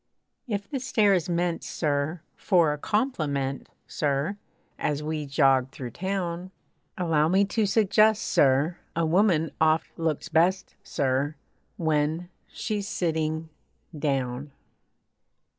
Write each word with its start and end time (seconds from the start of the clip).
If 0.47 0.67
the 0.67 0.79
stare 0.79 1.13
is 1.13 1.29
meant, 1.29 1.63
sir! 1.63 2.21
For 2.35 2.73
a 2.73 2.79
compliment, 2.79 3.69
sir! 3.85 4.37
As 4.79 5.03
we 5.03 5.27
jog 5.27 5.69
through 5.69 5.91
town, 5.91 6.49
Allow 6.97 7.27
me 7.27 7.45
to 7.45 7.67
suggest, 7.67 8.23
sir! 8.23 8.79
A 8.95 9.05
woman 9.05 9.51
oft 9.61 9.91
looks 9.99 10.27
best, 10.27 10.73
sir! 10.83 11.35
When 11.77 12.29
she's 12.47 12.87
sitting 12.87 13.49
down. 13.95 14.49